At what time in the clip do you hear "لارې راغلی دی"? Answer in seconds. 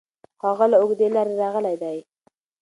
1.15-1.97